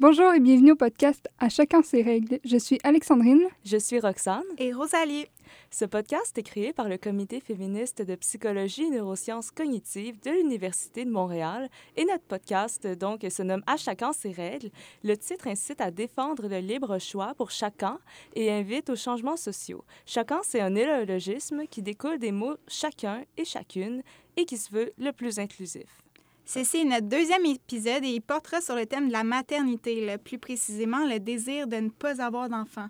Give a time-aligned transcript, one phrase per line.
[0.00, 2.40] Bonjour et bienvenue au podcast À chacun ses règles.
[2.44, 3.44] Je suis Alexandrine.
[3.64, 4.42] Je suis Roxane.
[4.58, 5.26] Et Rosalie.
[5.70, 11.04] Ce podcast est créé par le Comité féministe de psychologie et neurosciences cognitives de l'Université
[11.04, 14.70] de Montréal et notre podcast donc se nomme À chacun ses règles.
[15.04, 18.00] Le titre incite à défendre le libre choix pour chacun
[18.34, 19.84] et invite aux changements sociaux.
[20.06, 24.02] Chacun, c'est un néologisme qui découle des mots chacun et chacune
[24.36, 26.03] et qui se veut le plus inclusif.
[26.46, 30.18] Ceci est notre deuxième épisode et il portera sur le thème de la maternité, le
[30.18, 32.88] plus précisément le désir de ne pas avoir d'enfant.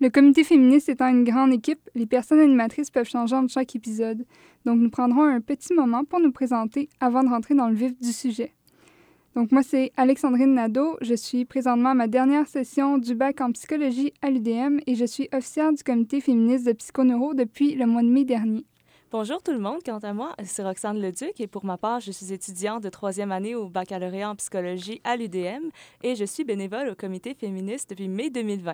[0.00, 4.24] Le comité féministe étant une grande équipe, les personnes animatrices peuvent changer entre chaque épisode.
[4.64, 7.98] Donc nous prendrons un petit moment pour nous présenter avant de rentrer dans le vif
[8.00, 8.54] du sujet.
[9.34, 13.50] Donc moi c'est Alexandrine Nadeau, je suis présentement à ma dernière session du bac en
[13.50, 18.02] psychologie à l'UDM et je suis officière du comité féministe de psychoneuro depuis le mois
[18.02, 18.64] de mai dernier.
[19.16, 22.10] Bonjour tout le monde, quant à moi, c'est Roxane Leduc et pour ma part, je
[22.10, 25.70] suis étudiante de troisième année au baccalauréat en psychologie à l'UDM
[26.02, 28.72] et je suis bénévole au comité féministe depuis mai 2020.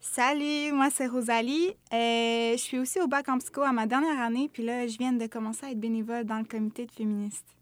[0.00, 1.76] Salut, moi c'est Rosalie.
[1.92, 5.12] Je suis aussi au bac en psycho à ma dernière année, puis là, je viens
[5.12, 7.54] de commencer à être bénévole dans le comité de féministes.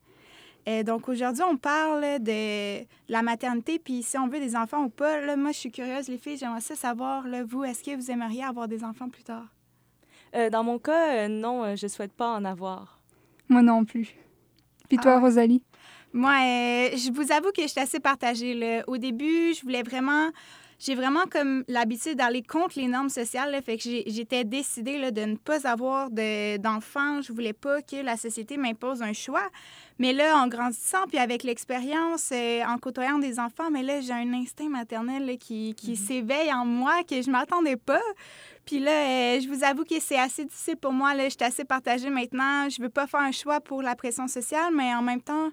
[0.86, 5.20] Donc aujourd'hui, on parle de la maternité, puis si on veut des enfants ou pas.
[5.20, 8.44] Là, moi, je suis curieuse, les filles, j'aimerais savoir, là, vous, est-ce que vous aimeriez
[8.44, 9.44] avoir des enfants plus tard?
[10.34, 13.00] Euh, dans mon cas, euh, non, euh, je souhaite pas en avoir.
[13.48, 14.14] Moi non plus.
[14.88, 15.20] Puis toi, Ah.
[15.20, 15.62] Rosalie?
[16.12, 18.54] Moi, euh, je vous avoue que j'étais assez partagée.
[18.54, 18.82] là.
[18.86, 20.28] Au début, je voulais vraiment...
[20.80, 23.50] J'ai vraiment comme l'habitude d'aller contre les normes sociales.
[23.50, 23.60] là.
[23.60, 27.20] fait que j'étais décidée là, de ne pas avoir de- d'enfants.
[27.20, 29.42] je voulais pas que la société m'impose un choix.
[29.98, 34.12] Mais là, en grandissant, puis avec l'expérience, euh, en côtoyant des enfants, mais là, j'ai
[34.12, 38.00] un instinct maternel là, qui, qui s'éveille en moi que je m'attendais pas.
[38.64, 41.12] Puis là, euh, je vous avoue que c'est assez difficile pour moi.
[41.14, 42.68] Là, je suis assez partagée maintenant.
[42.68, 45.48] Je veux pas faire un choix pour la pression sociale, mais en même temps,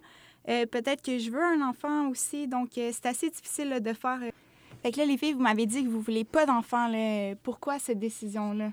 [0.49, 2.47] euh, peut-être que je veux un enfant aussi.
[2.47, 4.19] Donc, c'est assez difficile là, de faire.
[4.85, 6.87] Fait que là, les filles, vous m'avez dit que vous voulez pas d'enfant.
[6.87, 7.33] là.
[7.41, 8.69] Pourquoi cette décision-là?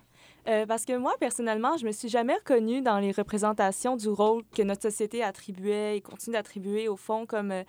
[0.46, 4.42] Euh, parce que moi, personnellement, je me suis jamais reconnue dans les représentations du rôle
[4.54, 7.62] que notre société attribuait et continue d'attribuer au fond comme euh,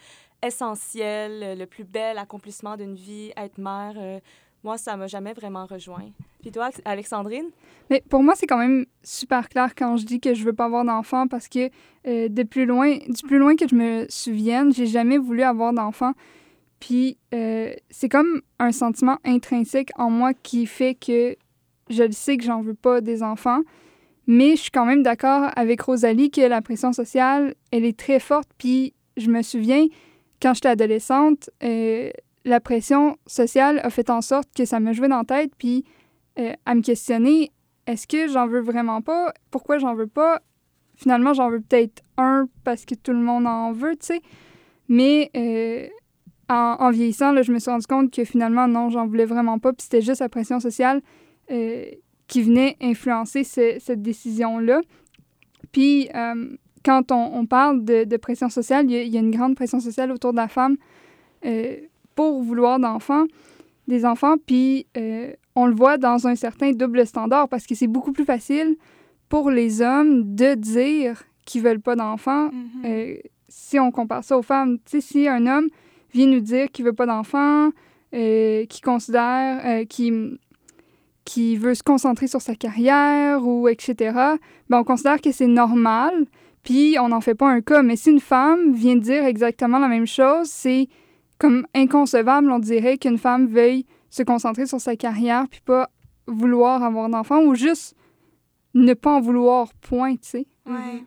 [0.46, 3.94] essentiel, euh, le plus bel accomplissement d'une vie, être mère.
[3.96, 4.20] euh,
[4.62, 6.10] moi, ça m'a jamais vraiment rejoint.
[6.42, 7.50] Puis toi, Alexandrine?
[7.90, 10.66] Mais pour moi, c'est quand même super clair quand je dis que je veux pas
[10.66, 11.70] avoir d'enfant parce que
[12.08, 15.72] euh, de plus loin, du plus loin que je me souvienne, j'ai jamais voulu avoir
[15.72, 16.12] d'enfant.
[16.84, 21.38] Puis euh, c'est comme un sentiment intrinsèque en moi qui fait que
[21.90, 23.62] je le sais que j'en veux pas des enfants.
[24.28, 28.20] Mais je suis quand même d'accord avec Rosalie que la pression sociale, elle est très
[28.20, 28.50] forte.
[28.58, 29.86] Puis je me souviens,
[30.42, 32.12] quand j'étais adolescente, euh,
[32.44, 35.54] la pression sociale a fait en sorte que ça me jouait dans la tête.
[35.58, 35.86] Puis
[36.38, 37.52] euh, à me questionner
[37.88, 39.34] est-ce que j'en veux vraiment pas?
[39.52, 40.42] Pourquoi j'en veux pas?
[40.98, 44.22] Finalement, j'en veux peut-être un parce que tout le monde en veut, tu sais.
[44.90, 45.32] Mais
[46.54, 49.60] en, en vieillissant, là, je me suis rendu compte que finalement, non, j'en voulais vraiment
[49.60, 49.74] pas.
[49.74, 51.02] Puis c'était juste la pression sociale
[51.52, 51.86] euh,
[52.28, 54.82] qui venait influencer ce- cette décision-là.
[55.72, 56.56] Puis euh,
[56.86, 59.32] quand on, on parle de, de pression sociale, il y, a- il y a une
[59.32, 60.78] grande pression sociale autour de la femme
[61.46, 61.76] euh,
[62.16, 63.26] pour vouloir d'enfants,
[63.88, 64.36] des enfants.
[64.46, 64.86] Puis
[65.56, 68.76] on le voit dans un certain double standard parce que c'est beaucoup plus facile
[69.30, 72.84] pour les hommes de dire qu'ils veulent pas d'enfants Mhm.
[72.86, 73.16] euh,
[73.50, 74.78] si on compare ça aux femmes.
[74.86, 75.68] Tu sais, si un homme
[76.14, 77.70] vient nous dire qu'il veut pas d'enfants,
[78.14, 80.38] euh, qu'il considère, euh, qu'il
[81.26, 83.96] qui veut se concentrer sur sa carrière ou etc.,
[84.70, 86.26] ben on considère que c'est normal,
[86.64, 87.82] puis on n'en fait pas un cas.
[87.82, 90.88] Mais si une femme vient dire exactement la même chose, c'est
[91.38, 95.90] comme inconcevable, on dirait qu'une femme veuille se concentrer sur sa carrière puis pas
[96.28, 97.96] vouloir avoir d'enfants ou juste
[98.74, 100.48] ne pas en vouloir, point, tu sais.
[100.66, 101.04] Ouais.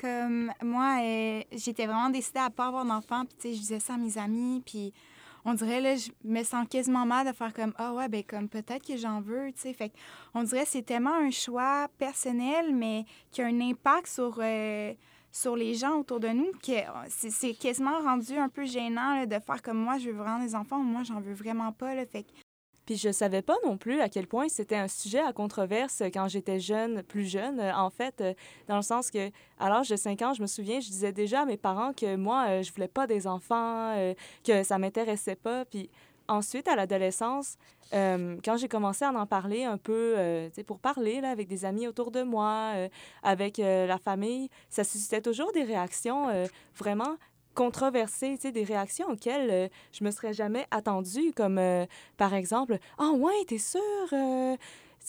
[0.00, 3.24] Comme moi, euh, j'étais vraiment décidée à pas avoir d'enfant.
[3.24, 4.62] Puis, tu sais, je disais ça à mes amis.
[4.64, 4.92] Puis,
[5.44, 8.48] on dirait, là, je me sens quasiment mal de faire comme, ah ouais, ben comme
[8.48, 9.72] peut-être que j'en veux, tu sais.
[9.74, 9.92] Fait
[10.32, 14.94] on dirait c'est tellement un choix personnel, mais qui a un impact sur, euh,
[15.30, 16.72] sur les gens autour de nous que
[17.08, 20.42] c'est c'est quasiment rendu un peu gênant là, de faire comme moi, je veux vraiment
[20.42, 21.94] des enfants moi, j'en veux vraiment pas.
[21.94, 22.24] Là, fait
[22.86, 26.28] Puis je savais pas non plus à quel point c'était un sujet à controverse quand
[26.28, 27.60] j'étais jeune, plus jeune.
[27.60, 28.34] euh, En fait, euh,
[28.68, 31.42] dans le sens que à l'âge de 5 ans, je me souviens, je disais déjà
[31.42, 33.94] à mes parents que moi, euh, je voulais pas des enfants,
[34.44, 35.64] que ça m'intéressait pas.
[35.64, 35.90] Puis
[36.28, 37.56] ensuite, à l'adolescence,
[37.92, 41.86] quand j'ai commencé à en parler un peu, euh, pour parler là, avec des amis
[41.86, 42.72] autour de moi,
[43.22, 46.28] avec la famille, ça suscitait toujours des réactions
[46.74, 47.16] vraiment
[47.54, 51.86] controversées, des réactions auxquelles euh, je me serais jamais attendue, comme euh,
[52.16, 53.80] par exemple, ah ouais, t'es sûre,
[54.12, 54.56] euh?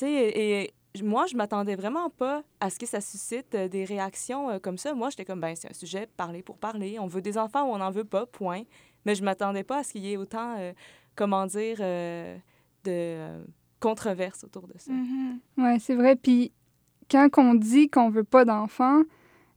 [0.01, 4.77] et, et moi, je m'attendais vraiment pas à ce que ça suscite des réactions comme
[4.77, 4.93] ça.
[4.93, 6.99] Moi, j'étais comme, ben, c'est un sujet parler pour parler.
[6.99, 8.63] On veut des enfants ou on n'en veut pas, point.
[9.05, 10.55] Mais je m'attendais pas à ce qu'il y ait autant,
[11.15, 11.79] comment dire,
[12.85, 13.43] de
[13.81, 14.91] controverses autour de ça.
[14.93, 15.39] Mhm.
[15.57, 16.15] Ouais, c'est vrai.
[16.15, 16.53] Puis
[17.09, 19.03] quand on dit qu'on veut pas d'enfants,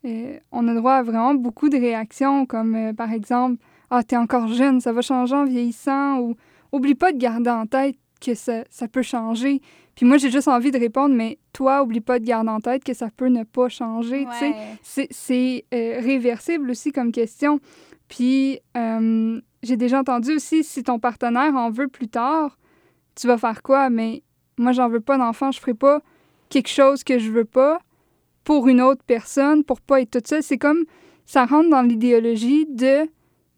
[0.04, 3.56] euh, on a droit à vraiment beaucoup de réactions, comme euh, par exemple
[3.90, 6.36] Ah, t'es encore jeune, ça va changer en vieillissant, ou
[6.72, 9.60] Oublie pas de garder en tête que ça, ça peut changer.
[9.94, 12.84] Puis moi, j'ai juste envie de répondre Mais toi, oublie pas de garder en tête
[12.84, 14.26] que ça peut ne pas changer.
[14.26, 14.32] Ouais.
[14.82, 17.58] C'est- C'est euh, réversible aussi comme question.
[18.08, 18.60] Puis
[19.62, 22.58] j'ai déjà entendu aussi si ton partenaire en veut plus tard,
[23.14, 23.90] tu vas faire quoi?
[23.90, 24.22] Mais
[24.58, 26.00] moi, j'en veux pas d'enfant, je ferai pas
[26.48, 27.80] quelque chose que je veux pas
[28.48, 30.42] pour une autre personne, pour pas être toute seule.
[30.42, 30.84] C'est comme
[31.26, 33.06] ça rentre dans l'idéologie de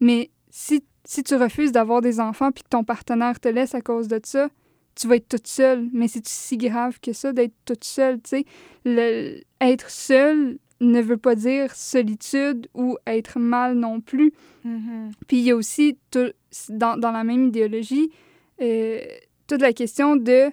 [0.00, 3.82] mais si, si tu refuses d'avoir des enfants puis que ton partenaire te laisse à
[3.82, 4.48] cause de ça,
[4.96, 5.88] tu vas être toute seule.
[5.92, 8.44] Mais c'est si grave que ça d'être toute seule, tu sais.
[8.84, 14.32] Le- Être seule ne veut pas dire solitude ou être mal non plus.
[14.64, 15.12] Mhm.
[15.28, 16.32] Puis il y a aussi, tout-
[16.69, 18.10] dans, dans la même idéologie,
[18.60, 18.98] euh,
[19.46, 20.50] toute la question de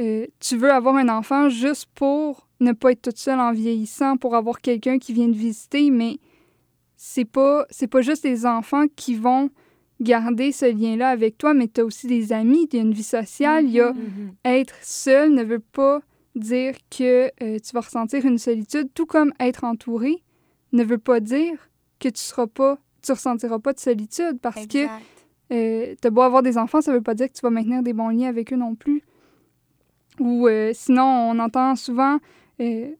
[0.00, 4.16] euh, tu veux avoir un enfant juste pour ne pas être toute seule en vieillissant,
[4.16, 6.18] pour avoir quelqu'un qui vient te visiter, mais
[6.96, 9.50] c'est pas c'est pas juste les enfants qui vont
[10.00, 12.92] garder ce lien-là avec toi, mais tu as aussi des amis, il y a une
[12.92, 14.32] vie sociale, il y a Mhm.
[14.44, 16.00] être seul ne veut pas
[16.34, 20.22] dire que euh, tu vas ressentir une solitude, tout comme être entouré
[20.72, 21.68] ne veut pas dire
[21.98, 25.02] que tu seras pas, tu ressentiras pas de solitude parce que Exact.
[25.52, 27.92] euh, t'as beau avoir des enfants, ça veut pas dire que tu vas maintenir des
[27.92, 29.02] bons liens avec eux non plus.
[30.20, 32.18] Ou euh, sinon, on entend souvent
[32.60, 32.90] euh,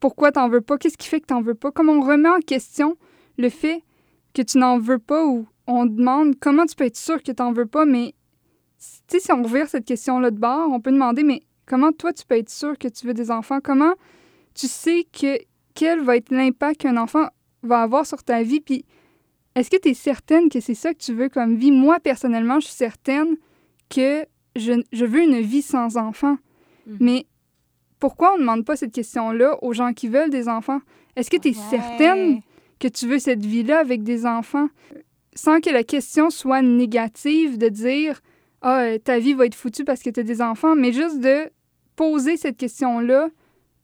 [0.00, 1.70] pourquoi t'en veux pas, qu'est-ce qui fait que t'en veux pas?
[1.72, 2.96] Comme on remet en question
[3.38, 3.82] le fait
[4.34, 7.52] que tu n'en veux pas ou on demande comment tu peux être sûr que t'en
[7.52, 8.14] veux pas, mais
[8.78, 12.12] tu sais, si on revire cette question-là de bord, on peut demander, mais comment toi
[12.12, 13.60] tu peux être sûr que tu veux des enfants?
[13.62, 13.94] Comment
[14.54, 15.38] tu sais que
[15.74, 17.28] quel va être l'impact qu'un enfant
[17.62, 18.60] va avoir sur ta vie?
[18.60, 18.84] Puis
[19.54, 21.72] est-ce que tu es certaine que c'est ça que tu veux comme vie?
[21.72, 23.36] Moi, personnellement, je suis certaine
[23.88, 24.26] que
[24.56, 26.36] je, je veux une vie sans enfants.
[26.86, 26.96] Mhm.
[27.00, 27.26] Mais
[27.98, 30.80] pourquoi on ne demande pas cette question-là aux gens qui veulent des enfants?
[31.16, 31.64] Est-ce que tu es Ouais.
[31.70, 32.40] certaine
[32.78, 34.68] que tu veux cette vie-là avec des enfants?
[35.34, 38.20] Sans que la question soit négative de dire
[38.62, 41.20] Ah, euh, ta vie va être foutue parce que tu as des enfants, mais juste
[41.20, 41.50] de
[41.94, 43.28] poser cette question-là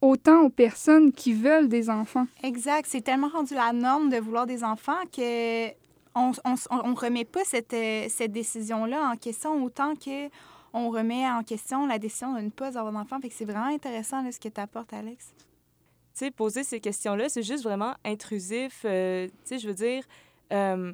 [0.00, 2.26] autant aux personnes qui veulent des enfants.
[2.42, 2.86] Exact.
[2.88, 5.68] C'est tellement rendu la norme de vouloir des enfants que
[6.14, 10.28] on, on remet pas cette, euh, cette décision-là en question autant que
[10.72, 13.20] on remet en question la décision de ne pas avoir d'enfant.
[13.20, 15.34] Fait que c'est vraiment intéressant là, ce que tu apportes, Alex.
[15.36, 15.44] tu
[16.14, 18.82] sais, poser ces questions-là, c'est juste vraiment intrusif.
[18.84, 20.04] euh, tu sais, je veux dire,
[20.52, 20.92] euh,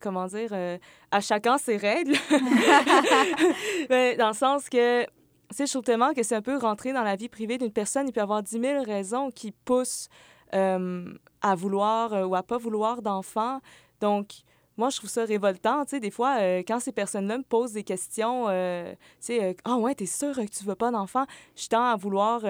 [0.00, 0.78] comment dire, euh,
[1.10, 2.16] à chacun ses règles.
[3.90, 5.08] Mais dans le sens que, tu
[5.50, 8.08] sais, je trouve tellement que c'est un peu rentrer dans la vie privée d'une personne.
[8.08, 10.08] Il peut y avoir 10 000 raisons qui poussent
[10.52, 13.60] à vouloir ou à pas vouloir d'enfants.
[14.00, 14.28] Donc,
[14.76, 15.84] moi, je trouve ça révoltant.
[15.84, 19.44] Tu sais, des fois, euh, quand ces personnes-là me posent des questions, euh, tu sais,
[19.44, 21.24] euh, ah ouais, t'es sûr que tu veux pas d'enfant?
[21.56, 22.42] Je tends à vouloir,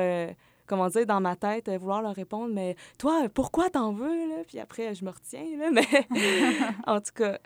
[0.67, 4.29] comment dire, dans ma tête, vouloir leur répondre, mais toi, pourquoi t'en veux?
[4.29, 4.43] Là?
[4.47, 5.87] Puis après, je me retiens, là, mais
[6.87, 7.39] en tout cas,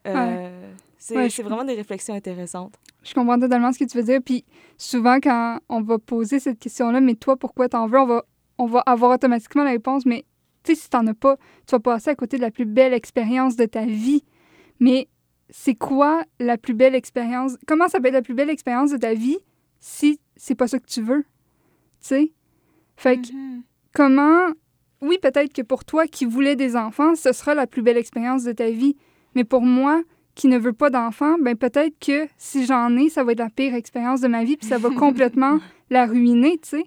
[0.99, 2.75] c'est Ouais, je c'est vraiment des réflexions intéressantes.
[3.03, 4.21] Je comprends totalement ce que tu veux dire.
[4.23, 4.45] Puis
[4.77, 8.25] souvent, quand on va poser cette question-là, mais toi, pourquoi t'en veux, on va,
[8.59, 10.27] on va avoir automatiquement la réponse, mais
[10.63, 11.37] tu sais, si t'en as pas,
[11.67, 14.23] tu vas passer à côté de la plus belle expérience de ta vie.
[14.81, 15.09] Mais
[15.51, 17.57] c'est quoi la plus belle expérience?
[17.67, 19.39] Comment ça peut être la plus belle expérience de ta vie
[19.81, 21.23] si c'est pas ça que tu veux?
[21.23, 22.33] Tu sais?
[22.97, 23.63] Fait que Mhm.
[23.93, 24.49] comment.
[25.03, 28.45] Oui, peut-être que pour toi qui voulais des enfants, ce sera la plus belle expérience
[28.45, 28.97] de ta vie.
[29.35, 30.03] Mais pour moi,
[30.35, 33.51] qui ne veux pas d'enfants, ben peut-être que si j'en ai, ça va être la
[33.51, 34.89] pire expérience de ma vie, puis ça va
[35.35, 35.59] complètement
[35.91, 36.85] la ruiner, tu sais?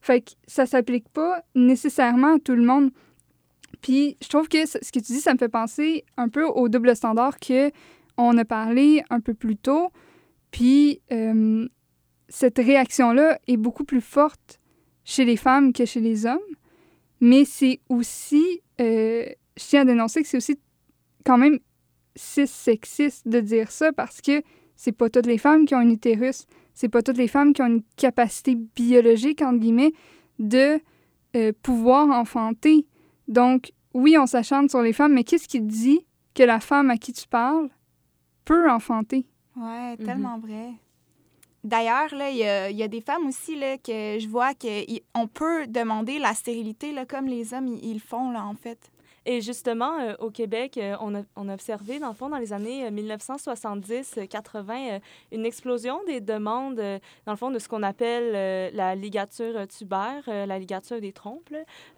[0.00, 2.90] Fait que ça s'applique pas nécessairement à tout le monde.
[3.84, 6.70] Puis je trouve que ce que tu dis, ça me fait penser un peu au
[6.70, 7.70] double standard que
[8.16, 9.90] on a parlé un peu plus tôt.
[10.50, 11.68] Puis euh,
[12.30, 14.58] cette réaction-là est beaucoup plus forte
[15.04, 16.38] chez les femmes que chez les hommes.
[17.20, 19.26] Mais c'est aussi, euh,
[19.58, 20.58] je tiens à dénoncer que c'est aussi
[21.26, 21.58] quand même
[22.16, 24.40] cis sexiste de dire ça parce que
[24.76, 27.60] c'est pas toutes les femmes qui ont un utérus, c'est pas toutes les femmes qui
[27.60, 29.92] ont une capacité biologique, entre guillemets,
[30.38, 30.80] de
[31.36, 32.86] euh, pouvoir enfanter.
[33.28, 36.96] Donc, oui, on s'acharne sur les femmes, mais qu'est-ce qui dit que la femme à
[36.96, 37.68] qui tu parles
[38.44, 39.26] peut enfanter?
[39.56, 40.04] Ouais, Mhm.
[40.04, 40.72] tellement vrai.
[41.62, 44.52] D'ailleurs, là, il y a, il y a des femmes aussi là, que je vois
[44.52, 48.90] qu'on peut demander la stérilité là, comme les hommes ils, font, là, en fait.
[49.26, 52.38] Et justement, euh, au Québec, euh, on, a, on, a, observé, dans le fond, dans
[52.38, 55.00] les années 1970-80,
[55.32, 60.58] une explosion des demandes, dans le fond, de ce qu'on appelle la ligature tubaire, la
[60.58, 61.54] ligature des trompes.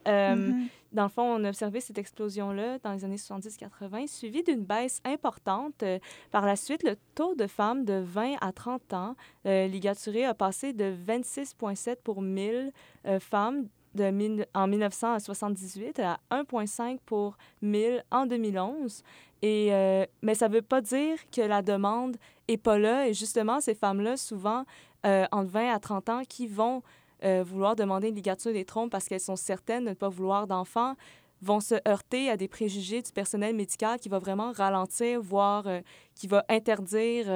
[0.06, 0.68] Mm-hmm.
[0.92, 5.00] Dans le fond, on a observé cette explosion-là dans les années 70-80, suivie d'une baisse
[5.04, 5.84] importante.
[6.30, 10.72] par la suite, le taux de femmes de 20 à 30 ans ligaturées a passé
[10.72, 12.72] de 26,7 pour 1000
[13.20, 19.02] femmes de en 1978 à 1,5 pour 1000 en 2011.
[19.42, 22.16] Et, euh, mais ça ne veut pas dire que la demande
[22.48, 23.08] n'est pas là.
[23.08, 24.64] Et justement, ces femmes-là, souvent,
[25.04, 26.82] euh, entre 20 à 30 ans, qui vont
[27.24, 30.46] euh, vouloir demander une ligature des trompes parce qu'elles sont certaines de ne pas vouloir
[30.46, 30.94] d'enfants,
[31.42, 35.66] vont se heurter à des préjugés du personnel médical qui va vraiment ralentir, voire
[36.14, 37.26] qui va interdire,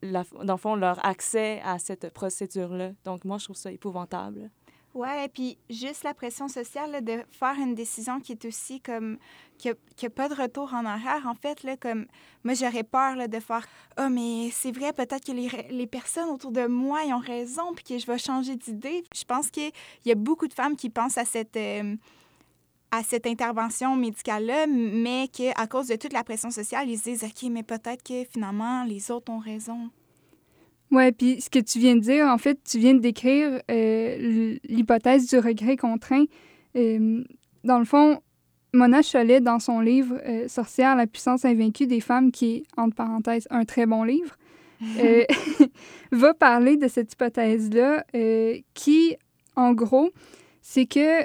[0.00, 2.92] la, dans le fond, leur accès à cette procédure-là.
[3.04, 4.50] Donc, moi, je trouve ça épouvantable.
[4.98, 9.18] Ouais, puis juste la pression sociale de faire une décision qui est aussi comme
[9.56, 11.24] qui n'a pas de retour en arrière.
[11.28, 12.06] En fait, là, comme
[12.42, 13.64] moi, j'aurais peur là, de faire
[13.96, 17.74] Ah, oh, mais c'est vrai, peut-être que les, les, personnes autour de moi ont raison,
[17.76, 19.04] puis que je vais changer d'idée.
[19.14, 19.70] Je pense qu'il
[20.04, 21.56] y a beaucoup de femmes qui pensent à cette.
[21.56, 21.94] Euh,
[22.90, 27.22] à cette intervention médicale-là, mais qu'à cause de toute la pression sociale, ils se disent
[27.22, 29.90] OK, mais peut-être que finalement, les autres ont raison.
[30.90, 34.56] Oui, puis ce que tu viens de dire, en fait, tu viens de décrire euh,
[34.64, 36.24] l'hypothèse du regret contraint.
[36.76, 37.22] Euh,
[37.64, 38.20] dans le fond,
[38.72, 42.94] Mona Cholet, dans son livre euh, Sorcière, la puissance invaincue des femmes, qui est, entre
[42.94, 44.36] parenthèses, un très bon livre,
[46.12, 48.04] va parler de cette hypothèse-là
[48.74, 49.16] qui,
[49.56, 50.10] en gros,
[50.62, 51.24] c'est que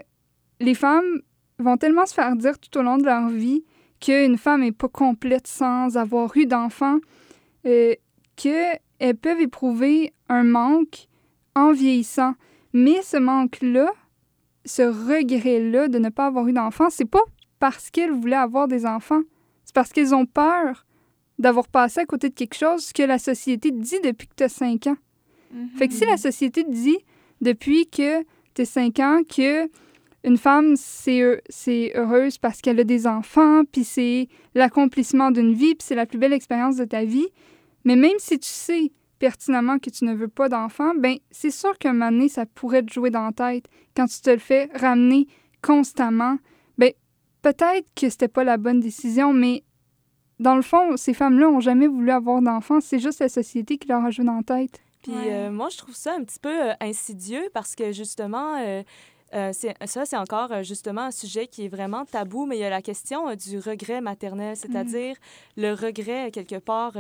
[0.60, 1.22] les femmes
[1.60, 3.64] vont tellement se faire dire tout au long de leur vie
[4.02, 6.98] qu'une femme n'est pas complète sans avoir eu d'enfant,
[7.64, 11.08] que elles peuvent éprouver un manque
[11.56, 12.36] en vieillissant.
[12.72, 13.92] Mais ce manque-là,
[14.64, 17.24] ce regret-là de ne pas avoir eu d'enfants, c'est pas
[17.60, 19.20] parce qu'elles voulaient avoir des enfants.
[19.66, 20.86] C'est parce qu'elles ont peur
[21.38, 24.50] d'avoir passé à côté de quelque chose que la société dit depuis que tu as
[24.50, 24.98] 5 ans.
[25.76, 26.98] Fait que si la société dit
[27.42, 29.70] depuis que tu as 5 ans que
[30.24, 35.86] une femme, c'est heureuse parce qu'elle a des enfants, puis c'est l'accomplissement d'une vie, puis
[35.86, 37.28] c'est la plus belle expérience de ta vie,
[37.86, 41.78] mais même si tu sais pertinemment que tu ne veux pas d'enfant, ben c'est sûr
[41.78, 43.66] qu'un moment donné, ça pourrait te jouer dans la tête.
[43.96, 45.28] Quand tu te le fais ramener
[45.62, 46.38] constamment,
[46.78, 46.92] ben
[47.42, 49.64] peut-être que c'était pas la bonne décision, mais
[50.40, 52.82] dans le fond, ces femmes-là ont jamais voulu avoir d'enfants.
[52.82, 54.82] C'est juste la société qui leur a joué dans la tête.
[55.04, 58.84] Puis euh, moi, je trouve ça un petit peu euh, insidieux parce que justement, euh,
[59.34, 59.52] euh,
[59.86, 62.70] ça, c'est encore euh, justement un sujet qui est vraiment tabou, mais il y a
[62.70, 65.16] la question euh, du regret maternel, c'est-à-dire
[65.58, 65.62] mm.
[65.62, 66.94] le regret, quelque part,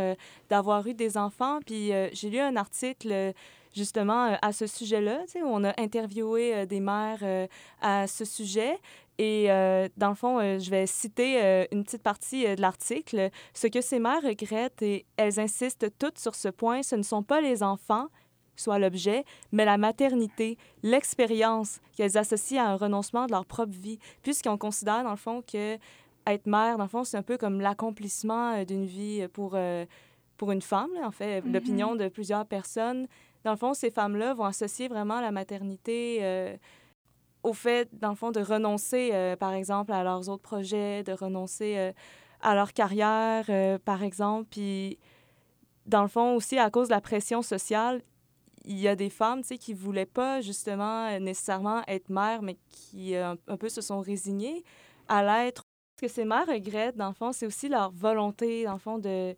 [0.50, 1.60] d'avoir eu des enfants.
[1.66, 3.34] Puis j'ai lu un article
[3.74, 7.24] justement à ce sujet-là, où on a interviewé des mères
[7.82, 8.78] à ce sujet.
[9.18, 9.48] Et
[9.98, 13.30] dans le fond, je vais citer une petite partie de l'article.
[13.54, 17.24] Ce que ces mères regrettent, et elles insistent toutes sur ce point, ce ne sont
[17.24, 18.08] pas les enfants,
[18.56, 24.00] soit l'objet, mais la maternité, l'expérience qu'elles associent à un renoncement de leur propre vie,
[24.22, 25.78] puisqu'on considère, dans le fond, que
[26.28, 29.86] être mère, dans le fond, c'est un peu comme l'accomplissement euh, d'une vie pour, euh,
[30.38, 31.52] pour une femme, en fait, mm-hmm.
[31.52, 33.08] l'opinion de plusieurs personnes.
[33.44, 36.56] Dans le fond, ces femmes-là vont associer vraiment la maternité euh,
[37.44, 41.92] au fait, dans le fond, de renoncer, par exemple, à leurs autres projets, de renoncer
[42.40, 43.44] à leur carrière,
[43.84, 44.98] par exemple, puis
[45.86, 48.02] dans le fond aussi à cause de la pression sociale,
[48.65, 52.41] il y a des femmes, tu sais, qui voulaient pas justement euh, nécessairement être mères,
[52.41, 54.63] mais qui euh, un, peu se sont résignées
[55.08, 55.63] à l'être.
[55.98, 58.98] Ce que ces mères regrettent, dans le fond, c'est aussi leur volonté, dans le fond,
[58.98, 59.36] de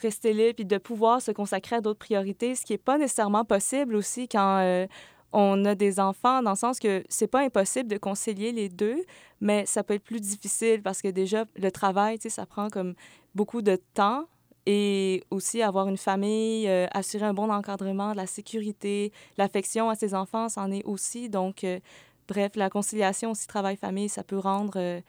[0.00, 3.44] rester libre et de pouvoir se consacrer à d'autres priorités, ce qui n'est pas nécessairement
[3.44, 4.86] possible aussi quand euh,
[5.32, 9.04] on a des enfants, dans le sens que c'est pas impossible de concilier les deux,
[9.40, 12.68] mais ça peut être plus difficile parce que déjà, le travail, tu sais, ça prend
[12.68, 12.94] comme
[13.34, 14.26] beaucoup de temps
[14.70, 19.94] et aussi avoir une famille, euh, assurer un bon encadrement, de la sécurité, l'affection à
[19.94, 21.30] ses enfants, c'en est aussi.
[21.30, 21.80] Donc, euh,
[22.28, 25.00] bref, la conciliation aussi travail-famille, ça peut rendre euh,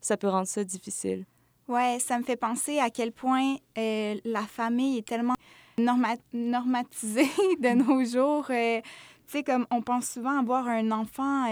[0.00, 1.24] ça peut rendre ça difficile.
[1.68, 5.34] Ouais, ça me fait penser à quel point la famille est tellement
[5.78, 8.46] normatisée de nos jours.
[8.46, 8.82] tu
[9.28, 11.46] sais, comme on pense souvent avoir un enfant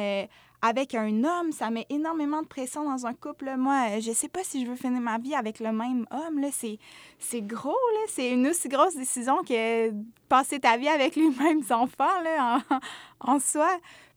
[0.66, 3.54] avec un homme, ça met énormément de pression dans un couple.
[3.58, 6.40] Moi, je sais pas si je veux finir ma vie avec le même homme.
[6.40, 6.48] Là.
[6.50, 6.78] C'est,
[7.18, 8.00] c'est gros, là.
[8.08, 9.90] C'est une aussi grosse décision que
[10.30, 12.60] passer ta vie avec les mêmes enfants, là,
[13.20, 13.68] en soi.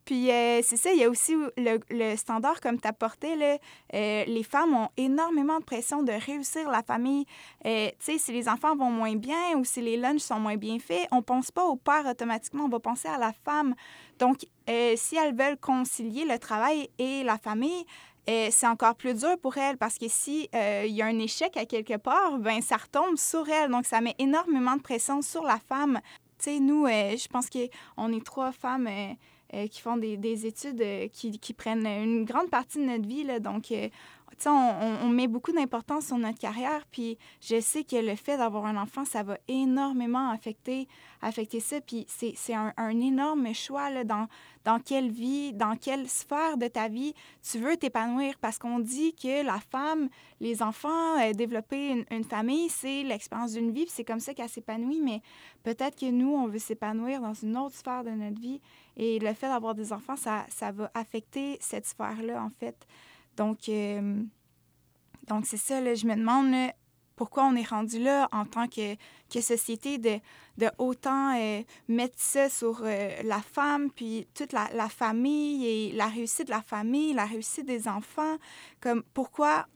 [0.08, 3.36] Puis euh, c'est ça, il y a aussi le, standard comme tu as porté.
[3.36, 3.58] Là,
[3.94, 7.26] euh, les femmes ont énormément de pression de réussir la famille.
[7.66, 10.56] Euh, tu sais, si les enfants vont moins bien ou si les lunchs sont moins
[10.56, 13.76] bien faits, on pense pas au père automatiquement, on va penser à la femme.
[14.18, 14.46] Donc,
[14.96, 17.86] si elles veulent concilier le travail et la famille,
[18.26, 21.66] c'est encore plus dur pour elle parce que si il y a un échec à
[21.66, 23.70] quelque part, ben ça retombe sur elle.
[23.72, 26.00] Donc, ça met énormément de pression sur la femme.
[26.40, 28.88] Tu sais, nous, je pense qu'on est trois femmes
[29.72, 33.24] qui font des, des études qui, qui, prennent une grande partie de notre vie.
[33.24, 33.72] Là, donc,
[34.46, 38.66] on, on, met beaucoup d'importance sur notre carrière, puis je sais que le fait d'avoir
[38.66, 40.88] un enfant, ça va énormément affecter,
[41.22, 41.82] affecter ça.
[41.82, 44.28] Puis c'est un, un, énorme choix là, dans,
[44.64, 47.14] dans quelle vie, dans quelle sphère de ta vie
[47.50, 48.36] tu veux t'épanouir.
[48.40, 53.54] Parce qu'on dit que la femme, les enfants, euh, développer une, une, famille, c'est l'expérience
[53.54, 55.02] d'une vie, puis c'est comme ça qu'elle s'épanouit.
[55.02, 55.22] Mais
[55.64, 58.62] peut-être que nous, on veut s'épanouir dans une autre sphère de notre vie.
[58.98, 62.76] Et le fait d'avoir des enfants, ça, ça va affecter cette sphère-là, en fait.
[63.38, 64.22] Donc, euh,
[65.28, 66.72] donc c'est ça, là, je me demande
[67.16, 68.96] pourquoi on est rendu là en tant que,
[69.32, 70.20] que société de,
[70.58, 75.92] de autant euh, mettre ça sur euh, la femme, puis toute la, la, famille et
[75.94, 78.38] la réussite de la famille, la réussite des enfants.
[78.80, 79.68] Comme pourquoi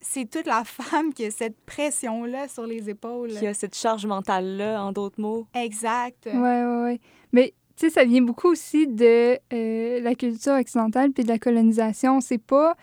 [0.00, 3.30] c'est toute la femme qui a cette pression-là sur les épaules?
[3.30, 5.46] Qui a cette charge mentale-là, en d'autres mots?
[5.54, 6.28] Exact.
[6.32, 7.00] Oui, oui, oui.
[7.32, 11.38] Mais tu sais, ça vient beaucoup aussi de euh, la culture occidentale puis de la
[11.38, 12.20] colonisation.
[12.20, 12.76] C'est pas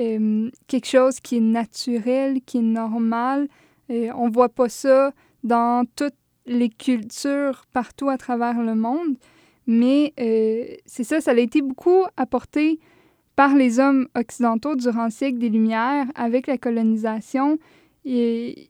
[0.00, 3.46] euh, quelque chose qui est naturel, qui est normal.
[3.90, 5.12] Euh, on voit pas ça
[5.44, 6.16] dans toutes
[6.46, 9.16] les cultures partout à travers le monde.
[9.68, 10.14] Mais
[10.84, 12.80] c'est ça, ça a été beaucoup apporté
[13.36, 17.56] par les hommes occidentaux durant le siècle des Lumières avec la colonisation.
[18.04, 18.68] Il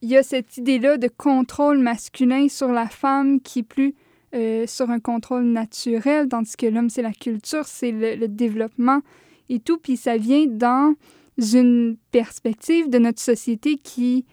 [0.00, 3.94] y a cette idée-là de contrôle masculin sur la femme qui est plus
[4.34, 9.00] euh, sur un contrôle naturel, tandis que l'homme, c'est la culture, c'est le, développement
[9.48, 9.78] et tout.
[9.78, 10.94] Puis ça vient dans
[11.38, 14.26] une perspective de notre société qui,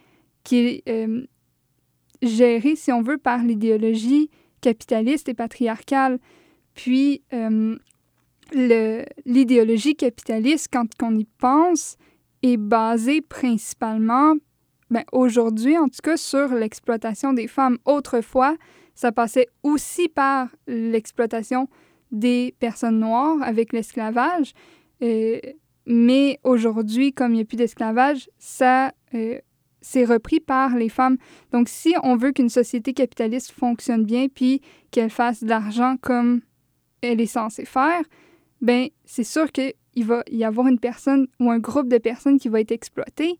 [0.43, 1.25] qui est euh,
[2.21, 6.19] gérée, si on veut, par l'idéologie capitaliste et patriarcale.
[6.73, 7.77] Puis euh,
[8.53, 11.95] l'idéologie capitaliste, quand on y pense,
[12.43, 14.35] est basée principalement,
[14.89, 17.77] ben, aujourd'hui en tout cas, sur l'exploitation des femmes.
[17.85, 18.57] Autrefois,
[18.95, 21.67] ça passait aussi par l'exploitation
[22.11, 24.53] des personnes noires avec l'esclavage.
[25.01, 25.39] Euh,
[25.85, 29.39] mais aujourd'hui, comme il n'y a plus d'esclavage, ça euh,
[29.81, 31.17] c'est repris par les femmes.
[31.51, 36.41] Donc, si on veut qu'une société capitaliste fonctionne bien puis qu'elle fasse de l'argent comme
[37.01, 38.01] elle est censée faire,
[38.61, 42.49] ben c'est sûr qu'il va y avoir une personne ou un groupe de personnes qui
[42.49, 43.39] va être exploité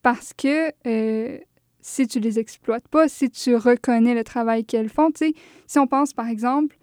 [0.00, 1.38] parce que euh,
[1.86, 5.12] si tu les exploites pas, si tu reconnais le travail qu'elles font.
[5.12, 5.34] Tu sais,
[5.68, 6.76] si on pense par exemple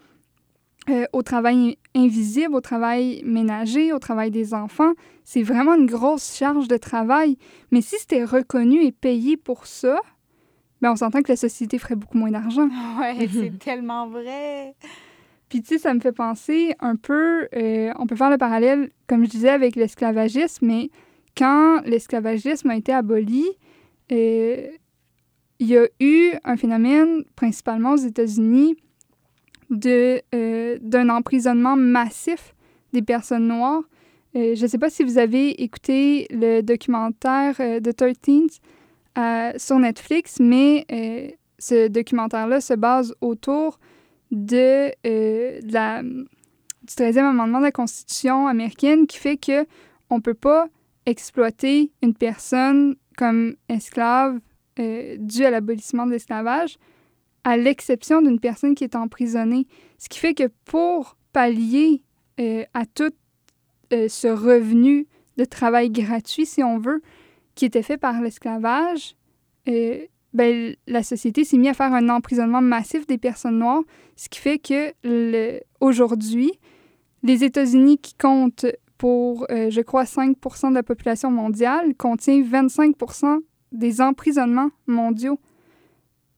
[0.89, 4.93] euh, au travail invisible, au travail ménager, au travail des enfants,
[5.25, 7.37] c'est vraiment une grosse charge de travail.
[7.71, 9.99] Mais si c'était reconnu et payé pour ça,
[10.81, 12.69] ben on s'entend que la société ferait beaucoup moins d'argent.
[12.99, 14.73] Ouais, c'est tellement vrai.
[15.49, 18.89] Puis tu sais, ça me fait penser un peu, euh, on peut faire le parallèle,
[19.07, 20.89] comme je disais, avec l'esclavagisme, mais
[21.37, 23.45] quand l'esclavagisme a été aboli,
[24.11, 24.67] euh,
[25.63, 28.75] il y a eu un phénomène, principalement aux États-Unis,
[29.69, 32.53] de, euh, d'un emprisonnement massif
[32.91, 33.83] des personnes noires.
[34.35, 38.59] Euh, je ne sais pas si vous avez écouté le documentaire euh, The 13
[39.57, 40.85] sur Netflix, mais
[41.59, 43.79] ce documentaire-là se base autour
[44.31, 44.91] de,
[45.71, 46.25] la, du
[46.87, 49.65] 13e amendement de la Constitution américaine qui fait que
[50.09, 50.67] on ne peut pas
[51.05, 54.39] exploiter une personne comme esclave
[54.79, 56.77] euh, à l'abolissement de l'esclavage,
[57.43, 59.67] à l'exception d'une personne qui est emprisonnée.
[59.99, 62.01] Ce qui fait que pour pallier
[62.39, 63.11] euh, à tout
[63.91, 65.07] euh, ce revenu
[65.37, 67.01] de travail gratuit, si on veut,
[67.53, 69.15] qui était fait par l'esclavage,
[69.65, 73.83] ben, la société s'est mise à faire un emprisonnement massif des personnes noires,
[74.15, 74.93] ce qui fait que
[75.79, 76.51] aujourd'hui,
[77.21, 78.65] les États-Unis qui comptent
[78.97, 82.95] pour, je crois, 5% de la population mondiale, contient 25
[83.73, 85.39] des emprisonnements mondiaux.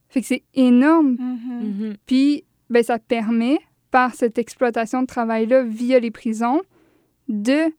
[0.09, 1.15] Fait que c'est énorme.
[1.15, 1.63] Mm-hmm.
[1.63, 1.95] Mm-hmm.
[2.05, 3.59] Puis, ben, ça permet,
[3.91, 6.61] par cette exploitation de travail-là via les prisons,
[7.27, 7.71] de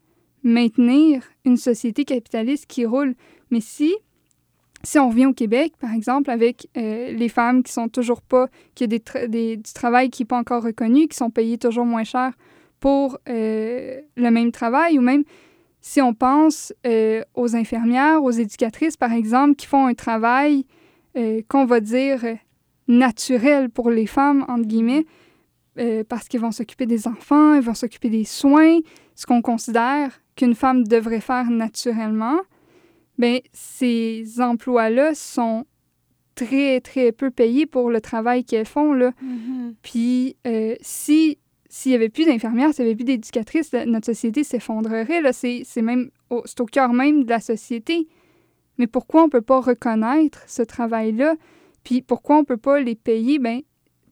[0.43, 3.15] maintenir une société capitaliste qui roule.
[3.51, 3.93] Mais si,
[4.83, 8.47] si on revient au Québec, par exemple, avec euh, les femmes qui sont toujours pas,
[8.75, 12.03] qui ont des, du travail qui n'est pas encore reconnu, qui sont payées toujours moins
[12.03, 12.33] cher
[12.79, 15.23] pour euh, le même travail, ou même
[15.87, 20.65] si on pense euh, aux infirmières, aux éducatrices, par exemple, qui font un travail
[21.15, 22.19] euh, qu'on va dire
[22.89, 25.05] naturel pour les femmes, entre guillemets,
[25.79, 28.79] euh, parce qu'ils vont s'occuper des enfants, ils vont s'occuper des soins,
[29.15, 32.41] ce qu'on considère qu'une femme devrait faire naturellement,
[33.17, 35.65] bien, ces emplois-là sont
[36.35, 38.91] très, très peu payés pour le travail qu'elles font.
[38.91, 39.11] Là.
[39.23, 39.73] Mm-hmm.
[39.81, 40.35] Puis,
[40.81, 41.39] si
[41.77, 45.21] s'il n'y avait plus d'infirmières, s'il n'y avait plus d'éducatrices, notre société s'effondrerait.
[45.31, 45.63] C'est,
[46.31, 48.07] au, au cœur même de la société.
[48.79, 51.35] Mais pourquoi on ne peut pas reconnaître ce travail-là?
[51.83, 53.37] Puis pourquoi on ne peut pas les payer?
[53.37, 53.61] Ben,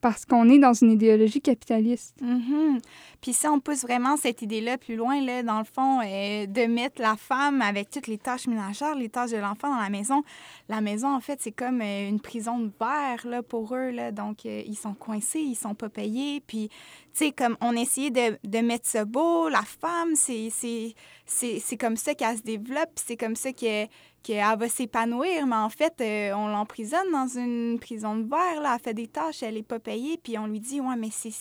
[0.05, 2.15] parce qu'on est dans une idéologie capitaliste.
[2.21, 2.79] Mm-hmm.
[3.21, 6.67] Puis si on pousse vraiment cette idée-là plus loin, là, dans le fond, euh, de
[6.67, 10.21] mettre la femme avec toutes les tâches ménagères, les tâches de l'enfant dans la maison,
[10.69, 13.89] la maison, en fait, c'est comme euh, une prison de verre là, pour eux.
[13.89, 14.11] Là.
[14.11, 16.39] Donc, euh, ils sont coincés, ils sont pas payés.
[16.45, 16.69] Puis,
[17.15, 22.37] tu comme on essayait de, de, mettre ça beau, la femme, c'est comme ça qu'elle
[22.37, 23.89] se développe, c'est comme ça qu'elle
[24.27, 28.81] va s'épanouir, mais en fait, euh, on l'emprisonne dans une prison de verre, là, elle
[28.81, 31.31] fait des tâches, elle n'est pas payée, puis on lui dit, ouais, mais c'est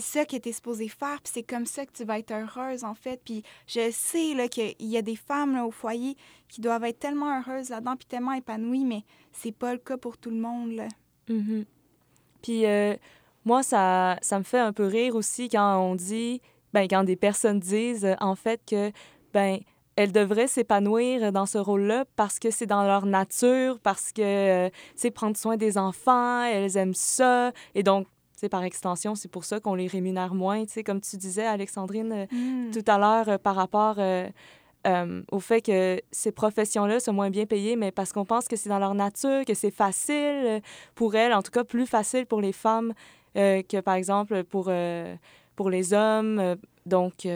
[0.00, 2.84] ça que tu es supposé faire, puis c'est comme ça que tu vas être heureuse,
[2.84, 3.20] en fait.
[3.24, 6.16] Puis je sais là, qu'il y a des femmes au foyer
[6.48, 10.18] qui doivent être tellement heureuses là-dedans, puis tellement épanouies, mais c'est pas le cas pour
[10.18, 10.72] tout le monde.
[10.72, 10.88] Là.
[11.28, 11.64] Mm-hmm.
[12.42, 12.96] Puis euh,
[13.46, 16.42] moi, ça, ça me fait un peu rire aussi quand on dit,
[16.74, 18.90] ben, quand des personnes disent, en fait, que,
[19.32, 19.60] ben,
[19.96, 25.08] elles devraient s'épanouir dans ce rôle-là parce que c'est dans leur nature, parce que c'est
[25.08, 27.52] euh, prendre soin des enfants, elles aiment ça.
[27.74, 28.06] Et donc,
[28.50, 30.64] par extension, c'est pour ça qu'on les rémunère moins.
[30.84, 32.70] Comme tu disais, Alexandrine, euh, mm.
[32.72, 33.98] tout à l'heure, euh, par rapport
[35.32, 38.68] au fait que ces professions-là sont moins bien payées, mais parce qu'on pense que c'est
[38.68, 40.60] dans leur nature, que c'est facile
[40.94, 42.92] pour elles, en tout cas plus facile pour les femmes
[43.36, 44.70] que, par exemple, pour,
[45.54, 46.56] pour les hommes.
[46.86, 47.26] donc,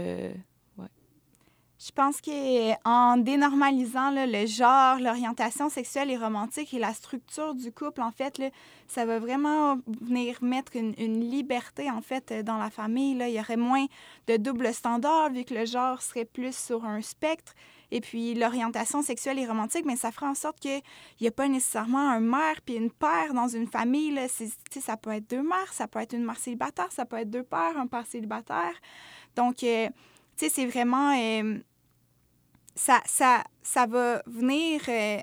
[1.83, 8.03] je pense qu'en dénormalisant le genre, l'orientation sexuelle et romantique et la structure du couple,
[8.03, 8.43] en fait,
[8.87, 13.15] ça va vraiment venir mettre une, liberté, en fait, dans la famille.
[13.15, 13.31] Là.
[13.31, 13.87] Il y aurait moins
[14.27, 17.55] de double standard vu que le genre serait plus sur un spectre.
[17.90, 20.81] Et puis l'orientation sexuelle et romantique, mais ça ferait en sorte qu'il
[21.20, 24.12] n'y a pas nécessairement un mère puis une père dans une famille.
[24.12, 24.26] Là.
[24.29, 27.42] Ça peut être deux mères, ça peut être une mère célibataire, ça peut être deux
[27.42, 28.74] pères, un père célibataire.
[29.37, 29.88] Donc, euh,
[30.37, 31.16] tu sais, c'est vraiment...
[31.18, 31.59] Euh,
[32.74, 35.18] ça, ça, ça va venir euh,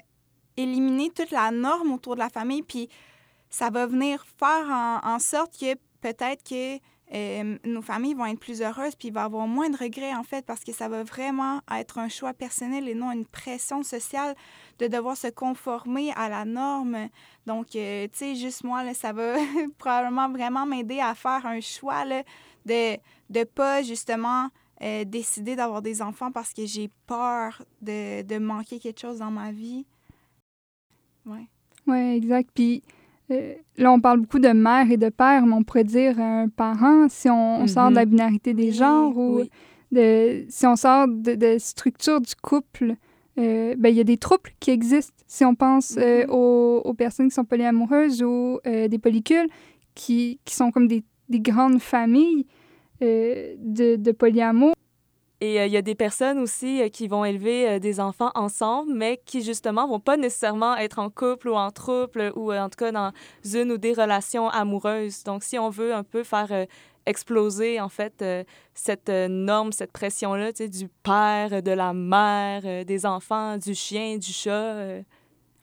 [0.58, 2.90] éliminer toute la norme autour de la famille, puis
[3.50, 4.68] ça va venir faire
[5.04, 6.78] en, sorte que peut-être que
[7.14, 10.14] euh, nos familles vont être plus heureuses, puis il va y avoir moins de regrets,
[10.14, 13.82] en fait, parce que ça va vraiment être un choix personnel et non une pression
[13.82, 14.36] sociale
[14.80, 17.08] de devoir se conformer à la norme.
[17.46, 19.36] Donc, euh, tu sais, juste moi, ça va
[19.78, 22.24] probablement vraiment m'aider à faire un choix là,
[22.66, 22.98] de
[23.30, 24.50] ne pas, justement,
[24.82, 29.32] euh, décider d'avoir des enfants parce que j'ai peur de, de, manquer quelque chose dans
[29.32, 29.86] ma vie.
[31.26, 31.48] Oui.
[31.88, 32.50] Oui, exact.
[32.54, 32.84] Puis
[33.30, 37.08] là, on parle beaucoup de mère et de père, mais on pourrait dire un parent
[37.10, 38.10] si on, sort de la mm-hmm.
[38.10, 39.44] binarité des genres ou
[39.92, 42.96] de, si on sort de, de structure du couple.
[43.40, 45.14] Euh, ben, il y a des troubles qui existent.
[45.28, 46.30] Si on pense mm-hmm.
[46.30, 49.48] aux, aux, personnes qui sont polyamoureuses ou des polycules,
[49.94, 52.46] qui, qui sont comme des, des grandes familles,
[53.04, 54.74] euh, de, de polyamour.
[55.40, 58.94] Et euh, il y a des personnes aussi euh, qui vont élever des enfants ensemble,
[58.94, 62.78] mais qui justement vont pas nécessairement être en couple ou en trouble ou en tout
[62.78, 63.12] cas dans
[63.54, 65.24] une ou des relations amoureuses.
[65.24, 66.66] Donc, si on veut un peu faire
[67.06, 68.24] exploser en fait
[68.74, 74.18] cette norme, cette pression-là, tu sais, du père, de la mère, des enfants, du chien,
[74.18, 75.04] du chat.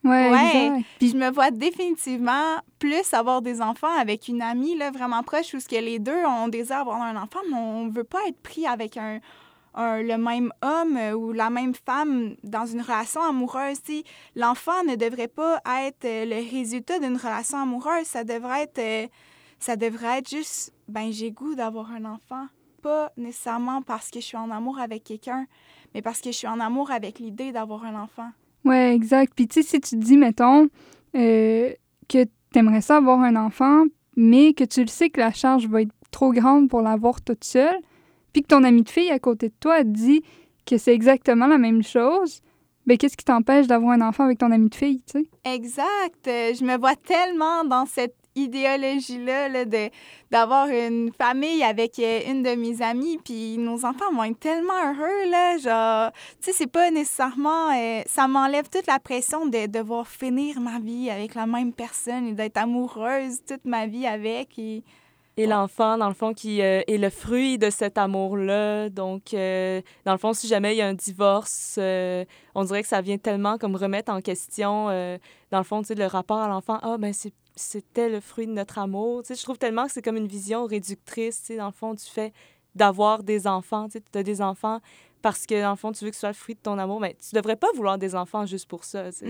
[0.05, 5.23] Ouais, Puis je me vois définitivement plus avoir des enfants avec une amie là, vraiment
[5.23, 8.19] proche où ce que les deux ont désir d'avoir un enfant, mais on veut pas
[8.27, 9.19] être pris avec un,
[9.75, 13.79] le même homme ou la même femme dans une relation amoureuse.
[14.35, 18.05] L'enfant ne devrait pas être le résultat d'une relation amoureuse.
[18.05, 19.07] Ça devrait être, euh,
[19.59, 22.47] ça devrait être juste, ben j'ai goût d'avoir un enfant.
[22.81, 25.45] Pas nécessairement parce que je suis en amour avec quelqu'un,
[25.93, 28.29] mais parce que je suis en amour avec l'idée d'avoir un enfant.
[28.63, 29.33] Ouais, exact.
[29.35, 30.69] Puis si tu dis, mettons,
[31.15, 31.73] euh,
[32.07, 33.85] que tu aimerais ça avoir un enfant,
[34.15, 37.43] mais que tu le sais que la charge va être trop grande pour l'avoir toute
[37.43, 37.79] seule,
[38.35, 40.21] puis que ton ami de fille à côté de toi dit
[40.65, 42.41] que c'est exactement la même chose,
[42.85, 45.25] ben qu'est-ce qui t'empêche d'avoir un enfant avec ton ami de fille, tu sais?
[45.45, 46.27] Exact.
[46.27, 49.89] Euh, je me vois tellement dans cette idéologie-là là, de,
[50.31, 54.73] d'avoir une famille avec euh, une de mes amies, puis nos enfants vont être tellement
[54.73, 59.67] heureux, là, genre, tu sais, c'est pas nécessairement, euh, ça m'enlève toute la pression de
[59.67, 64.59] devoir finir ma vie avec la même personne et d'être amoureuse toute ma vie avec,
[65.37, 68.89] et l'enfant, dans le fond, qui euh, est le fruit de cet amour-là.
[68.89, 72.81] Donc, euh, dans le fond, si jamais il y a un divorce, euh, on dirait
[72.81, 74.85] que ça vient tellement comme remettre en question,
[75.51, 76.79] dans le fond, tu sais, le rapport à l'enfant.
[76.81, 77.13] Ah, ben
[77.55, 79.23] c'était le fruit de notre amour.
[79.23, 81.73] Tu sais, je trouve tellement que c'est comme une vision réductrice, tu sais, dans le
[81.73, 82.33] fond, du fait
[82.73, 83.87] d'avoir des enfants.
[83.89, 84.79] Tu sais, as des enfants
[85.25, 86.99] parce que, dans le fond, tu veux que ce soit le fruit de ton amour,
[86.99, 89.25] mais tu devrais pas vouloir des enfants juste pour ça, tu sais.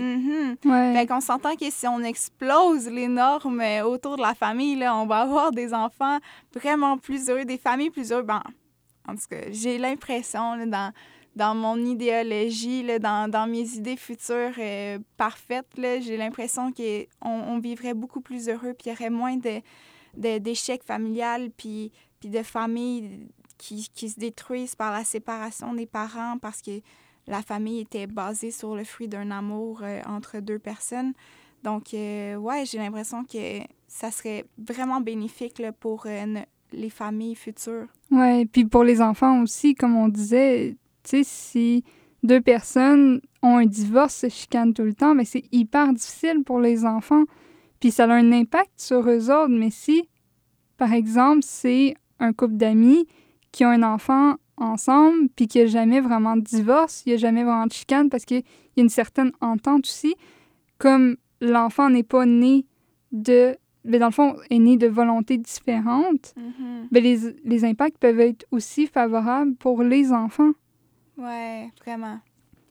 [0.66, 0.92] Ouais.
[0.94, 4.94] Fait qu'on s'entend que si on explose les normes euh, autour de la famille, là,
[4.94, 6.18] on va avoir des enfants
[6.54, 8.26] vraiment plus heureux, des familles plus heureuses.
[8.26, 8.42] Ben,
[9.08, 10.92] en tout cas, j'ai l'impression, là, dans,
[11.34, 17.06] dans mon idéologie, là, dans, dans mes idées futures euh, parfaites, là, j'ai l'impression qu'on
[17.22, 19.62] on vivrait beaucoup plus heureux, puis il y aurait moins de,
[20.14, 25.86] de- d'échecs familiales, puis, puis de familles qui, qui se détruisent par la séparation des
[25.86, 26.80] parents parce que
[27.26, 31.12] la famille était basée sur le fruit d'un amour euh, entre deux personnes.
[31.64, 36.34] Donc, euh, ouais, j'ai l'impression que ça serait vraiment bénéfique pour euh,
[36.72, 37.86] les familles futures.
[38.10, 41.84] Ouais, puis pour les enfants aussi, comme on disait, tu sais, si
[42.22, 46.60] deux personnes ont un divorce, se chicanent tout le temps, mais c'est hyper difficile pour
[46.60, 47.24] les enfants.
[47.80, 49.48] Puis ça a un impact sur eux autres.
[49.48, 50.08] Mais si,
[50.76, 53.06] par exemple, c'est un couple d'amis
[53.52, 57.14] qui ont un enfant ensemble, puis qu'il n'y a jamais vraiment de divorce, il n'y
[57.14, 58.38] a jamais vraiment de chicane parce qu'il
[58.76, 60.14] y a une certaine entente aussi,
[60.78, 62.64] comme l'enfant n'est pas né
[63.12, 63.56] de...
[63.84, 66.34] Mais dans le fond, est né de volontés différentes,
[66.90, 70.52] ben, les, les impacts peuvent être aussi favorables pour les enfants.
[71.16, 72.18] Ouais, vraiment.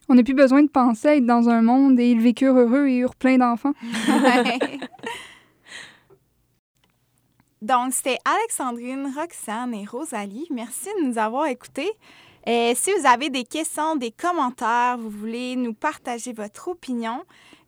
[0.09, 2.87] On n'a plus besoin de penser à être dans un monde et ils vécurent heureux
[2.87, 3.73] et eurent plein d'enfants.
[4.07, 4.74] Ouais.
[7.65, 10.45] Donc, c'était Alexandrine, Roxane et Rosalie.
[10.51, 11.89] Merci de nous avoir écoutés.
[12.47, 17.23] Euh, si vous avez des questions, des commentaires, vous voulez nous partager votre opinion,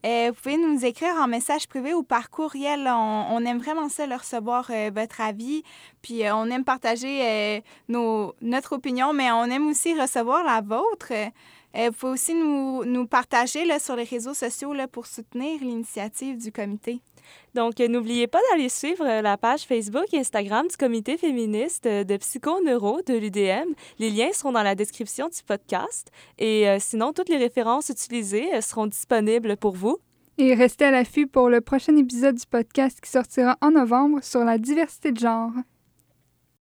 [0.05, 2.87] euh, vous pouvez nous écrire en message privé ou par courriel.
[2.87, 5.63] On, aime vraiment ça, de recevoir euh, votre avis.
[6.03, 11.11] Puis on aime partager notre opinion, mais on aime aussi recevoir la vôtre.
[11.73, 17.01] Vous pouvez aussi nous, partager sur les réseaux sociaux pour soutenir l'initiative du comité.
[17.55, 22.03] Donc, n'oubliez pas d'aller suivre euh, la page Facebook et Instagram du comité féministe euh,
[22.03, 23.73] de psychoneuro de l'UDM.
[23.99, 26.11] Les liens seront dans la description du podcast.
[26.37, 29.97] Et euh, sinon, toutes les références utilisées seront disponibles pour vous.
[30.37, 34.43] Et restez à l'affût pour le prochain épisode du podcast qui sortira en novembre sur
[34.43, 35.51] la diversité de genre.